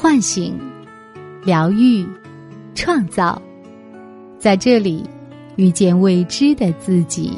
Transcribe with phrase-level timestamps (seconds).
[0.00, 0.56] 唤醒、
[1.42, 2.06] 疗愈、
[2.72, 3.42] 创造，
[4.38, 5.04] 在这里
[5.56, 7.32] 遇见未知的自己。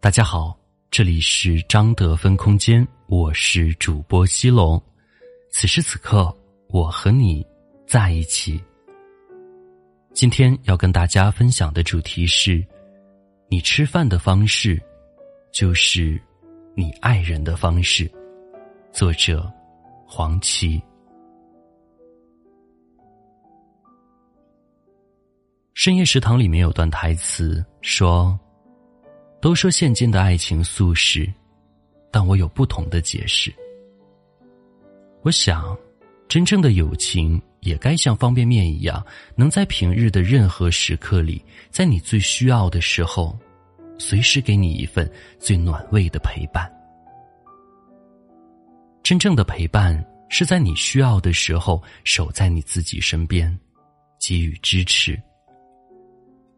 [0.00, 0.58] 大家好，
[0.90, 4.82] 这里是张德芬空间，我是主播西龙。
[5.52, 6.36] 此时此刻，
[6.66, 7.46] 我和你
[7.86, 8.60] 在一起。
[10.12, 12.60] 今天要跟大家分享的主题是：
[13.52, 14.82] 你吃饭的方式，
[15.52, 16.18] 就是
[16.74, 18.10] 你爱人的方式。
[18.92, 19.46] 作者：
[20.06, 20.82] 黄芪。
[25.74, 28.40] 深夜食堂里面有段台词说
[29.38, 31.30] ：“都说现今的爱情素食，
[32.10, 33.54] 但我有不同的解释。
[35.20, 35.76] 我想，
[36.32, 43.38] 真正的友情。”也该像方便面一样，能在平日的任何时刻里，在你最需要的时候，
[43.98, 45.08] 随时给你一份
[45.38, 46.68] 最暖胃的陪伴。
[49.00, 53.56] 真正的陪伴是在你需要的时候，守在你自己身边，
[54.18, 55.16] 给予支持。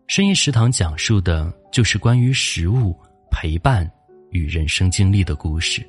[0.06, 2.98] 深夜食堂讲述的就是关于食物、
[3.30, 3.86] 陪伴
[4.30, 5.86] 与人生经历的故事，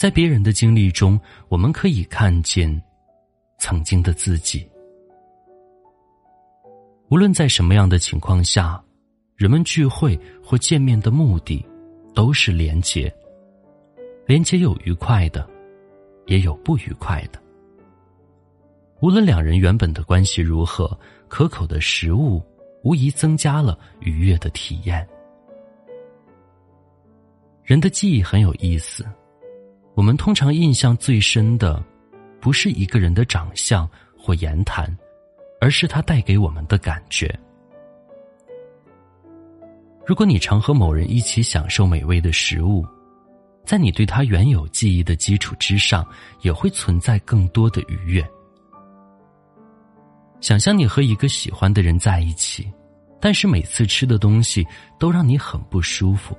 [0.00, 1.20] 在别人的经历中，
[1.50, 2.82] 我们可以看见。
[3.58, 4.66] 曾经的自己，
[7.10, 8.82] 无论在什么样的情况下，
[9.36, 11.62] 人们聚会或见面的目的
[12.14, 13.14] 都是连结。
[14.24, 15.46] 连结有愉快的，
[16.24, 17.38] 也有不愉快的。
[19.02, 20.98] 无论两人原本的关系如何，
[21.28, 22.42] 可口的食物
[22.84, 25.06] 无疑增加了愉悦的体验。
[27.62, 29.04] 人的记忆很有意思，
[30.00, 31.84] 我们通常印象最深的。
[32.40, 34.96] 不是一个人的长相或言谈，
[35.60, 37.38] 而是他带给我们的感觉。
[40.06, 42.82] 如果你常和某人一起享受美味的食物，
[43.66, 46.02] 在你对他原有记忆的基础之上，
[46.40, 48.26] 也会存在更多的愉悦。
[50.40, 52.72] 想象你和一个喜欢的人在一起，
[53.20, 54.66] 但是每次吃的东西
[54.98, 56.34] 都让你很不舒服，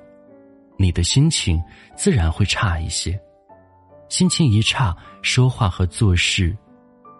[0.76, 1.62] 你的心情
[1.94, 3.16] 自然会差一些。
[4.12, 6.54] 心情一差，说话和做事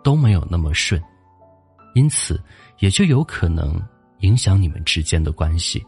[0.05, 1.03] 都没有那么顺，
[1.95, 2.39] 因此
[2.81, 3.83] 也就有可能
[4.19, 5.83] 影响你们之间的关系。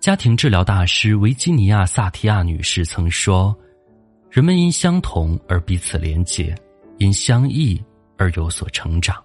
[0.00, 3.56] 家庭治疗大师维吉尼亚·萨提亚女士曾说
[4.32, 6.52] ：“人们因相同而彼此连结，
[6.98, 7.80] 因相异
[8.18, 9.22] 而有所成长。”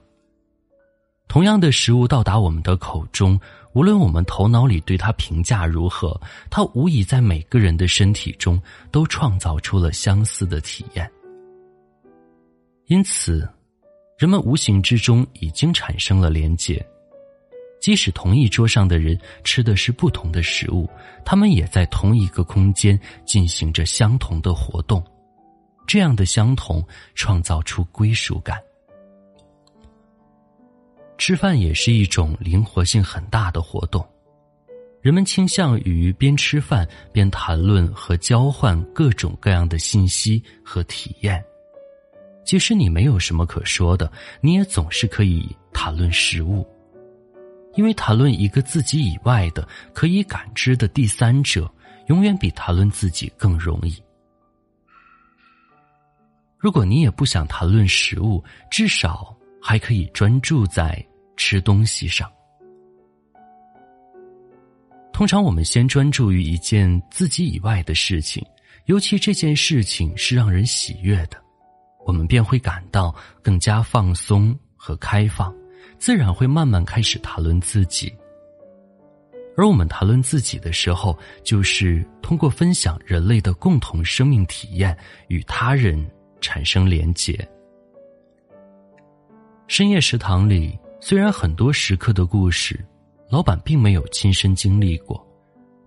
[1.32, 3.40] 同样的食物到达我们的口中。
[3.72, 6.20] 无论我们头脑里对它评价如何，
[6.50, 8.62] 它无疑在每个人的身体中
[8.92, 11.10] 都创造出了相似的体验。
[12.88, 13.48] 因此，
[14.18, 16.86] 人们无形之中已经产生了连结。
[17.80, 20.86] 即使同一桌上的人吃的是不同的食物，
[21.24, 25.02] 他们也在同一个空间进行着相同的活动。
[25.88, 28.62] 这样的相同，创造出归属感。
[31.24, 34.04] 吃饭也是一种灵活性很大的活动，
[35.02, 41.40] 人们倾向于边吃饭边谈论和交换各种各样的信息和体验。
[42.44, 44.12] 即使你没有什么可说的，
[44.42, 46.68] 你也总是可以谈论食物，
[47.76, 51.72] 因为谈论一个自己以外的可以感知的第三者，
[52.08, 53.96] 永远比谈论自己更容易。
[56.58, 61.00] 如果你也不想谈论食物，至少还可以专注在。
[61.42, 62.32] 吃东西上，
[65.12, 68.46] 通常我们先专注于一件自己以外的事情，
[68.86, 71.44] 尤其这件事情是让人喜悦的，
[72.06, 75.52] 我们便会感到更加放松和开放，
[75.98, 78.14] 自然会慢慢开始谈论自己。
[79.58, 84.96] 而我们谈论自己的时候，就是通过分享人类的共同生命体验，
[85.28, 86.08] 与他人
[86.40, 87.36] 产生连结。
[89.68, 90.78] 深夜食堂里。
[91.04, 92.80] 虽然很多时刻的故事，
[93.28, 95.28] 老板并没有亲身经历过，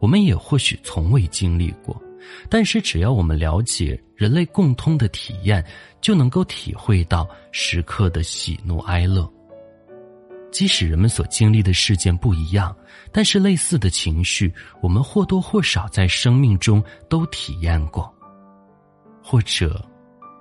[0.01, 1.97] 我们也或许从未经历过，
[2.51, 5.65] 但是只要我们了解人类共通的体验，
[6.01, 9.33] 就能够体会到时刻的喜怒哀乐。
[10.51, 12.77] 即使人们所经历的事件不一样，
[13.13, 14.53] 但是类似的情绪，
[14.83, 18.13] 我们或多或少在生命中都体验过，
[19.23, 19.81] 或者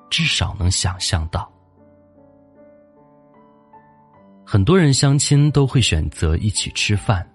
[0.09, 1.52] 至少能想象到。
[4.53, 7.27] 很多人相亲都会选择一起吃饭，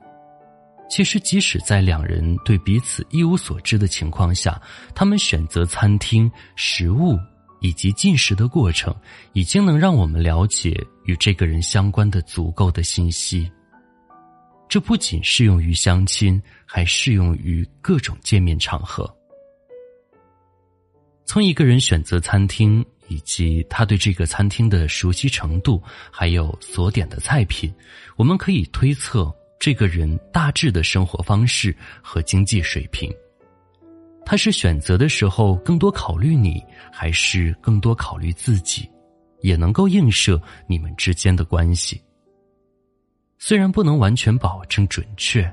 [0.88, 4.62] 其实即使在两人对彼此一无所知的情况下，
[4.94, 7.18] 他们选择餐厅、食物
[7.60, 8.94] 以及进食的过程，
[9.32, 13.50] 已经能让我们了解与这个人相关的足够的信息。
[14.68, 19.12] 这不仅适用于相亲，还适用于各种见面场合。
[21.28, 27.70] 从一个人选择餐厅，以及他对这个餐厅的熟悉程度，还有所点的菜品，
[28.16, 29.30] 我们可以推测
[29.60, 33.14] 这个人大致的生活方式和经济水平。
[34.24, 38.88] 他是选择的时候更多考虑你，还是更多考虑自己，
[39.42, 42.00] 也能够映射你们之间的关系。
[43.38, 45.46] 虽然不能完全保证准确，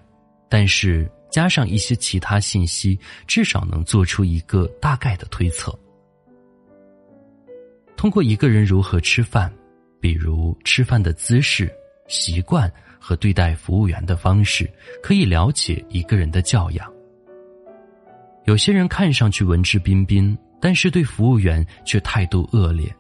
[0.48, 2.98] 但是加上一些其他信息，
[3.28, 5.78] 至少能做出一个大概的推测。
[7.98, 9.54] 通过一个人如何吃饭，
[10.00, 11.70] 比如吃饭的姿势、
[12.08, 14.66] 习惯和对待服务员的方式，
[15.04, 16.90] 可以了解一个人的教养。
[18.46, 22.96] 有些人看上去文质彬彬，但是对服务员却态度恶劣，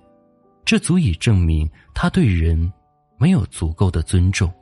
[0.66, 2.70] 这足以证明他对人
[3.18, 4.54] 没有足够的尊重。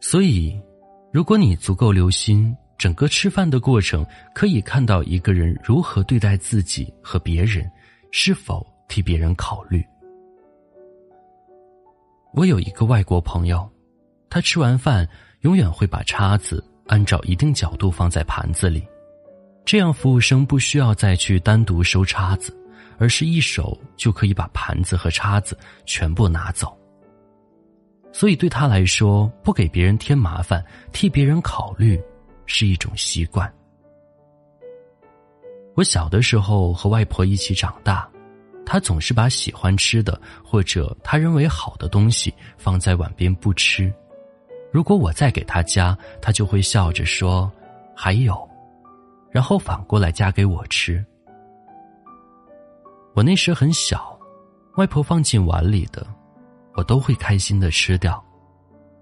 [0.00, 0.58] 所以，
[1.10, 7.68] 如果你足够留心整个吃饭的过程，可以看到一个人如何对待自己和别人，
[8.10, 9.84] 是否替别人考虑。
[12.34, 13.68] 我有一个外国朋友，
[14.28, 15.08] 他吃完饭
[15.40, 18.86] 永远会把叉子按照一定角度放在盘子里，
[19.64, 22.54] 这样服务生不需要再去单独收叉子，
[22.98, 26.77] 而是一手就可以把盘子和叉子全部拿走。
[28.18, 30.60] 所以对他来说，不给别人添麻烦，
[30.90, 32.02] 替别人考虑，
[32.46, 33.48] 是一种习惯。
[35.76, 38.10] 我小的时候和外婆一起长大，
[38.66, 43.88] 她总是把喜欢吃的或者她认为好的东西放在碗边不吃。
[44.72, 47.48] 如果我再给她夹，她就会笑着说
[47.94, 48.36] ：“还有。”
[49.30, 51.06] 然后反过来夹给我吃。
[53.14, 54.18] 我那时很小，
[54.74, 56.04] 外婆放进碗里的。
[56.78, 58.24] 我都会开心的吃掉，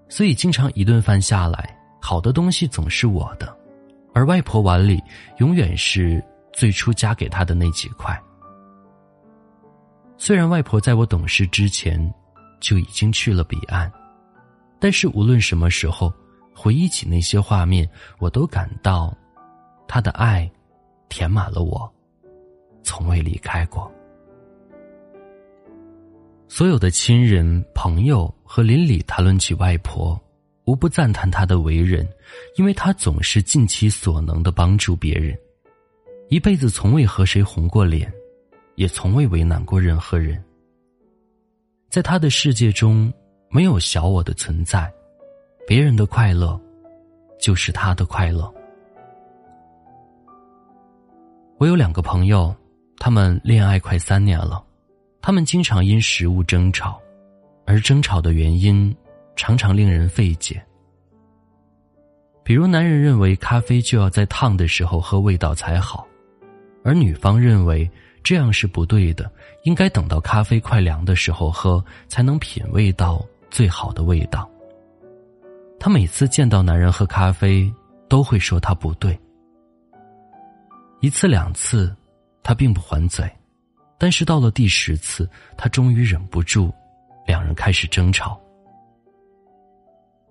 [0.09, 3.55] 所以经常一顿饭下来，好的东西总是我的，
[4.15, 4.99] 而外婆碗里
[5.41, 6.25] 永远是
[6.55, 8.19] 最初夹给她的那几块。
[10.17, 12.01] 虽然外婆在我懂事之前
[12.61, 13.93] 就已经去了彼岸，
[14.81, 16.11] 但是无论什么时候
[16.55, 17.87] 回忆起那些画面，
[18.19, 19.15] 我都感到
[19.87, 20.51] 她的爱
[21.11, 21.93] 填满了我，
[22.83, 23.93] 从未离开过。
[26.49, 30.19] 所有的亲人、朋友和邻里谈论起外婆，
[30.65, 32.09] 无不赞叹她的为人，
[32.57, 35.37] 因为她总是尽其所能的帮助别人，
[36.29, 38.13] 一辈子从未和谁红过脸，
[38.77, 40.43] 也从未为难过任何人。
[41.89, 43.13] 在他的世界中，
[43.49, 44.93] 没有小我的存在，
[45.67, 46.61] 别人的快乐，
[47.41, 48.53] 就是他的快乐。
[51.59, 52.55] 我有两个朋友，
[52.99, 54.66] 他们恋爱快三年了。
[55.27, 57.03] 他们经常因食物争吵，
[57.65, 58.97] 而争吵的原因
[59.35, 60.65] 常常令人费解。
[62.45, 66.07] 比如，男人认为咖啡就要在烫的时候喝味道才好，
[66.85, 67.91] 而女方认为
[68.23, 69.29] 这样是不对的，
[69.65, 73.21] 应该等到咖啡快凉的时候喝，才能品味到
[73.51, 74.49] 最好的味道。
[75.81, 77.69] 他每次见到男人喝咖啡，
[78.09, 79.19] 都会说他不对。
[81.01, 81.93] 一次两次，
[82.45, 83.29] 他并不还嘴。
[83.99, 86.73] 但是到了第十次，他终于忍不住，
[87.27, 88.41] 两人开始争吵。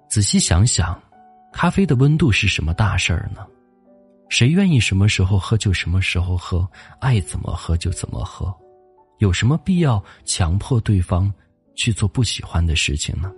[0.07, 1.01] 仔细想想，
[1.51, 3.45] 咖啡的温度是什么大事儿呢？
[4.29, 6.67] 谁愿意什么时候喝就什么时候喝，
[6.99, 8.53] 爱怎么喝就怎么喝？
[9.19, 11.31] 有什么必要强迫对方
[11.73, 13.31] 去做不喜欢的事情呢？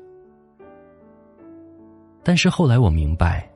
[2.23, 3.49] 但是后来我明白，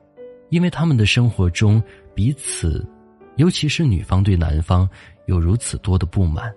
[0.50, 1.82] 因为他们的生活中
[2.14, 2.86] 彼此，
[3.36, 4.88] 尤其是女方对男方
[5.26, 6.52] 有如此多的不满。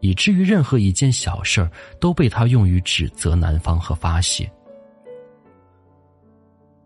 [0.00, 4.50] 以至于任何一件小事儿都被他用于指责男方和发泄。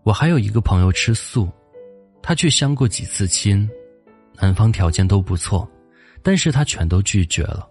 [0.02, 1.49] 我还有一个朋友吃素，
[2.23, 3.68] 他去相过几次亲，
[4.38, 5.68] 男方条件都不错，
[6.23, 7.66] 但是他全都拒绝了，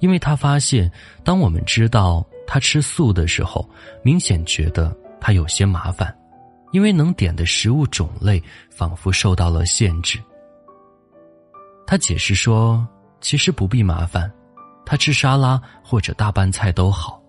[0.00, 0.90] 因为他发现，
[1.24, 3.66] 当我们知道他吃素的时候，
[4.02, 6.14] 明显觉得他有些麻烦，
[6.72, 10.18] 因为能点的食物种类仿佛受到了限制。
[11.86, 12.86] 他解释说，
[13.22, 14.30] 其实不必麻烦。
[14.86, 17.20] 他吃沙拉或者大拌菜都好，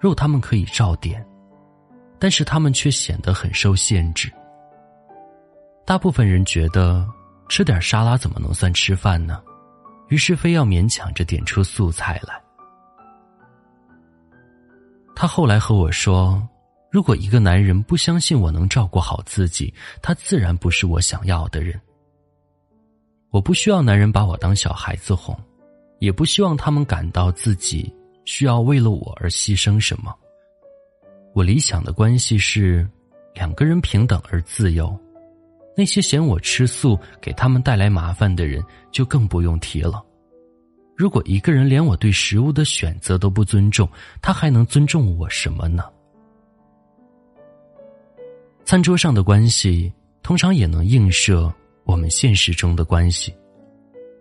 [0.00, 1.24] 肉他们可以照点，
[2.18, 4.30] 但是他们却显得很受限制。
[5.84, 7.08] 大部分人觉得
[7.48, 9.40] 吃点沙拉怎么能算吃饭呢？
[10.08, 12.42] 于是非要勉强着点出素菜来。
[15.14, 16.46] 他后来和我说
[16.90, 19.72] ：“如果一个男人不相信我能照顾好自己，
[20.02, 21.80] 他自然不是我想要的人。
[23.30, 25.38] 我不需要男人把我当小孩子哄。”
[25.98, 27.92] 也不希望他们感到自己
[28.24, 30.14] 需要为了我而牺牲什么。
[31.34, 32.88] 我理想的关系是，
[33.34, 34.98] 两个人平等而自由。
[35.76, 40.02] 那些嫌我吃素给他们带来麻烦的人，就更不用提了。
[40.96, 43.86] 如果一个人连我对食物的选择都不尊重，
[44.22, 45.84] 他还能尊重我什么呢？
[48.64, 51.52] 餐桌上的关系，通常也能映射
[51.84, 53.34] 我们现实中的关系。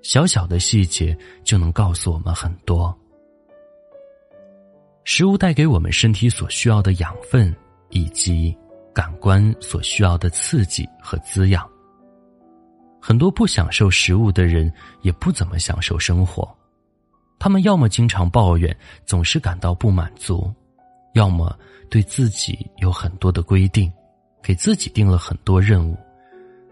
[0.05, 2.95] 小小的细节就能告诉我们很多。
[5.03, 7.53] 食物带给我们身体所需要的养分，
[7.89, 8.55] 以及
[8.93, 11.67] 感官所需要的刺激和滋养。
[13.01, 14.71] 很多不享受食物的人，
[15.01, 16.55] 也不怎么享受生活。
[17.39, 20.53] 他们要么经常抱怨，总是感到不满足；
[21.15, 21.57] 要么
[21.89, 23.91] 对自己有很多的规定，
[24.43, 25.97] 给自己定了很多任务。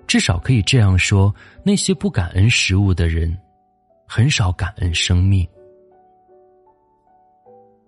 [0.05, 1.33] 至少可以这样说：
[1.63, 3.35] 那些不感恩食物的人，
[4.07, 5.47] 很少感恩生命。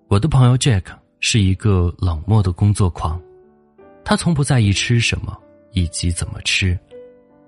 [0.08, 0.84] 我的朋友 Jack
[1.20, 3.22] 是一个冷漠的工作狂，
[4.04, 5.38] 他从不在意吃什么
[5.72, 6.78] 以及怎么吃，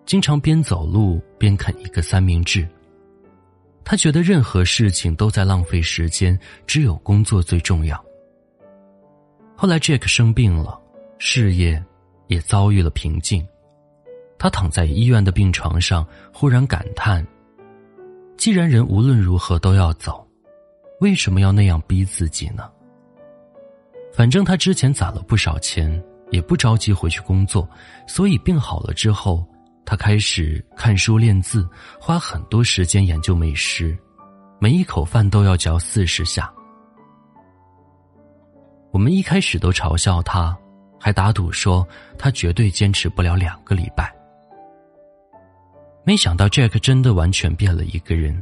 [0.05, 2.67] 经常边走路边啃一个三明治。
[3.83, 8.03] 他觉得任何事情都在浪费时间，只有工作最重要。
[9.55, 10.79] 后来，Jack 生病了，
[11.19, 11.81] 事业
[12.27, 13.47] 也遭遇了瓶颈。
[14.39, 17.25] 他躺在医院的病床上，忽然感叹
[18.37, 20.25] ：“既然人无论如何都要走，
[20.99, 22.69] 为什么要那样逼自己呢？”
[24.13, 27.67] 反正他之前攒了不少钱，也不着急回去工作，
[28.07, 29.45] 所以病好了之后。
[29.89, 31.65] 他开始看书练字，
[31.97, 33.97] 花很多时间研究美食，
[34.59, 36.53] 每一口饭都要嚼四十下。
[38.91, 40.53] 我们一开始都嘲笑他，
[40.99, 41.87] 还打赌说
[42.19, 44.13] 他绝对坚持不了两个礼拜。
[46.07, 48.41] 没想到 Jack 真的完全变了一个人，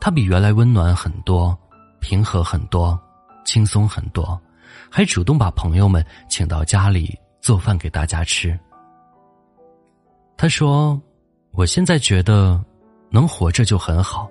[0.00, 1.54] 他比原来温暖很多，
[2.00, 2.98] 平和很多，
[3.44, 4.40] 轻松很多，
[4.90, 8.58] 还主动把朋友们请到家里做饭给大家吃。
[10.38, 10.98] 他说
[11.52, 12.64] ：“我现在觉得，
[13.10, 14.30] 能活着就很好。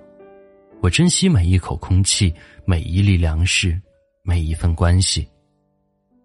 [0.80, 3.80] 我珍惜每一口空气，每一粒粮食，
[4.24, 5.28] 每一份关系。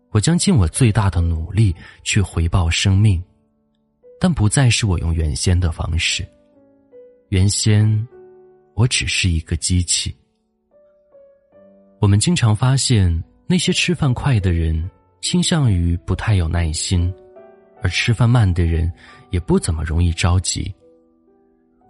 [0.10, 3.24] 我将尽我最大的努力去回报生命，
[4.24, 6.24] 但不再是我用原先的方式。
[7.30, 8.08] 原先，
[8.76, 10.16] 我只是一个机器。
[12.00, 14.88] 我们经常发现，那些吃饭快的人，
[15.22, 17.12] 倾向于不太有耐心。”
[17.82, 18.94] 而吃饭慢的人
[19.32, 20.72] 也不怎么容易着急。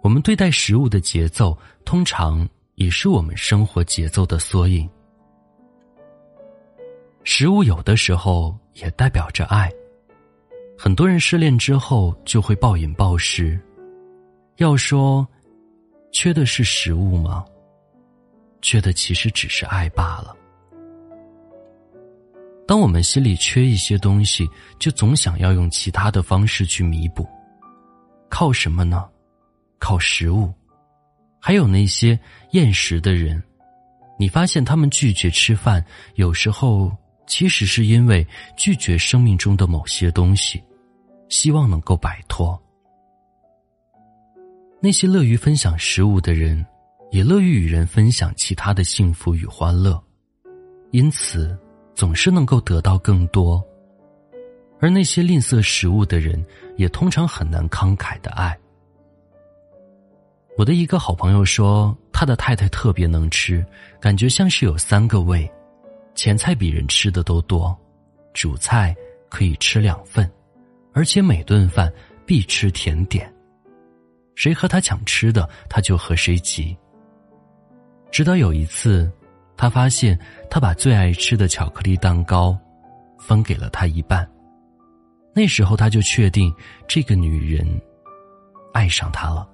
[0.00, 4.88] 我们对待食物的节奏，通常也是我们生活节奏的缩影。
[7.24, 9.70] 食物有的时候也代表着爱。
[10.84, 13.56] 很多人失恋之后就会暴饮暴食，
[14.56, 15.24] 要说
[16.10, 17.44] 缺的是食物吗？
[18.62, 20.36] 缺的其实只是爱罢了。
[22.66, 24.44] 当我们心里缺一些东西，
[24.80, 27.24] 就总想要用其他的方式去弥补。
[28.28, 29.08] 靠什么呢？
[29.78, 30.52] 靠食物。
[31.38, 32.18] 还有那些
[32.54, 33.40] 厌食的人，
[34.18, 35.84] 你发现他们拒绝吃饭，
[36.16, 36.90] 有时候
[37.28, 40.60] 其实是因为拒绝生命中的某些东西，
[41.32, 42.60] 希望能够摆脱。
[44.80, 46.62] 那些乐于分享食物的人，
[47.10, 50.00] 也乐于与人分享其他的幸福与欢乐，
[50.90, 51.58] 因此。
[51.94, 53.62] 总是能够得到更多，
[54.80, 56.42] 而那些吝啬食物的人，
[56.78, 58.58] 也通常很难慷慨的爱。
[60.56, 63.64] 我的一个好朋友说，他的太太特别能吃，
[64.00, 65.48] 感觉像是有三个胃，
[66.14, 67.78] 前菜比人吃的都多，
[68.32, 68.96] 主菜
[69.28, 70.28] 可以吃两份，
[70.92, 71.92] 而且每顿饭
[72.26, 73.32] 必吃甜点，
[74.34, 76.76] 谁和他抢吃的，他就和谁急。
[78.10, 79.10] 直到有一次。
[79.54, 80.18] 他发现，
[80.50, 82.58] 他把最爱吃的巧克力蛋糕
[83.16, 84.28] 分给了他一半。
[85.32, 86.52] 那时候，他就确定
[86.88, 87.64] 这个女人
[88.72, 89.48] 爱上他了。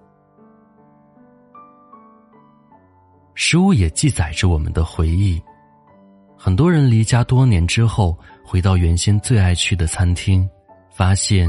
[3.34, 5.38] 食物也记载着我们的回忆。
[6.38, 10.48] 很多人离家多年之后，回到原先最爱去的餐厅，
[10.98, 11.48] 发现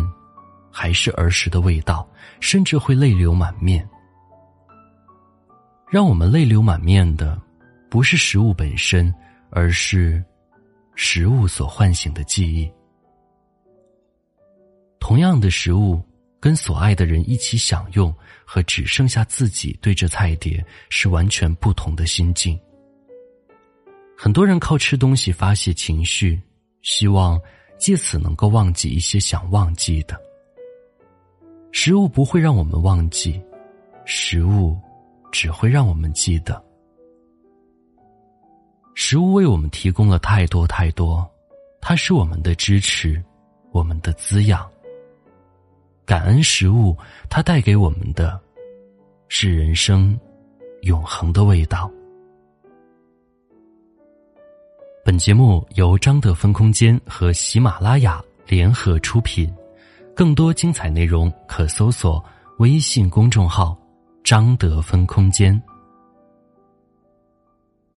[0.72, 2.08] 还是儿时的味道，
[2.40, 3.84] 甚至会泪流满面。
[5.90, 7.42] 让我们泪流满面的。
[7.90, 9.12] 不是食物本身，
[9.50, 10.24] 而是
[10.94, 12.72] 食物所唤醒的记忆。
[15.00, 16.00] 同样的食物，
[16.40, 18.14] 跟所爱的人一起享用，
[18.46, 22.56] 和只剩下自己对着菜碟，是完全不同的心境。
[24.16, 26.40] 很多人靠吃东西发泄情绪，
[26.84, 27.42] 希望
[27.80, 30.20] 借此能够忘记一些想忘记的。
[31.72, 33.42] 食物不会让我们忘记，
[34.06, 34.78] 食物
[35.32, 36.62] 只会让我们记得。
[38.96, 41.26] 食物为我们提供了太多太多，
[41.80, 43.24] 它是我们的支持，
[43.72, 44.70] 我们的滋养。
[46.06, 46.98] 感恩食物，
[47.30, 48.38] 它带给我们的，
[49.30, 50.20] 是人生
[50.82, 51.90] 永恒的味道。
[55.10, 59.52] 本节目由张德芬空间和喜马拉雅联合出品，
[60.16, 62.24] 更多精彩内容可搜索
[62.60, 63.76] 微信公众号
[64.24, 65.60] “张德芬空间”。